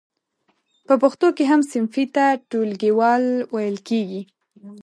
په 0.87 0.93
پښتو 1.01 1.27
کې 1.35 1.43
هم 1.51 1.61
صنفي 1.71 2.05
ته 2.15 2.25
ټولګیوال 2.49 3.23
ویل 3.53 3.77
کیږی. 3.87 4.21